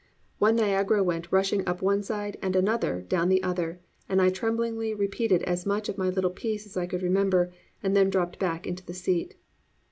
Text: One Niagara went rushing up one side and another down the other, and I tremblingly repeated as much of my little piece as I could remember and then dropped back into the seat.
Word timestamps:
One 0.39 0.55
Niagara 0.55 1.03
went 1.03 1.31
rushing 1.31 1.63
up 1.67 1.83
one 1.83 2.01
side 2.01 2.35
and 2.41 2.55
another 2.55 3.01
down 3.03 3.29
the 3.29 3.43
other, 3.43 3.81
and 4.09 4.19
I 4.19 4.31
tremblingly 4.31 4.95
repeated 4.95 5.43
as 5.43 5.63
much 5.63 5.89
of 5.89 5.97
my 5.99 6.09
little 6.09 6.31
piece 6.31 6.65
as 6.65 6.75
I 6.75 6.87
could 6.87 7.03
remember 7.03 7.53
and 7.83 7.95
then 7.95 8.09
dropped 8.09 8.39
back 8.39 8.65
into 8.65 8.83
the 8.83 8.95
seat. 8.95 9.35